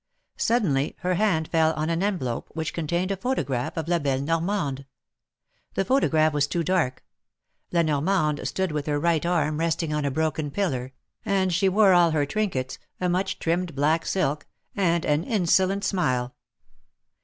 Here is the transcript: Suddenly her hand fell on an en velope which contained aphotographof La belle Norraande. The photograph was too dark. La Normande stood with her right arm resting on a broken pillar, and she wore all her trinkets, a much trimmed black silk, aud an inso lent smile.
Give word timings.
Suddenly 0.39 0.95
her 1.01 1.13
hand 1.13 1.47
fell 1.47 1.73
on 1.75 1.91
an 1.91 2.01
en 2.01 2.17
velope 2.17 2.47
which 2.55 2.73
contained 2.73 3.11
aphotographof 3.11 3.87
La 3.87 3.99
belle 3.99 4.21
Norraande. 4.21 4.87
The 5.75 5.85
photograph 5.85 6.33
was 6.33 6.47
too 6.47 6.63
dark. 6.63 7.05
La 7.71 7.83
Normande 7.83 8.43
stood 8.47 8.71
with 8.71 8.87
her 8.87 8.99
right 8.99 9.23
arm 9.23 9.59
resting 9.59 9.93
on 9.93 10.03
a 10.03 10.09
broken 10.09 10.49
pillar, 10.49 10.91
and 11.23 11.53
she 11.53 11.69
wore 11.69 11.93
all 11.93 12.09
her 12.09 12.25
trinkets, 12.25 12.79
a 12.99 13.09
much 13.09 13.37
trimmed 13.37 13.75
black 13.75 14.07
silk, 14.07 14.47
aud 14.75 15.05
an 15.05 15.23
inso 15.23 15.67
lent 15.67 15.83
smile. 15.83 16.33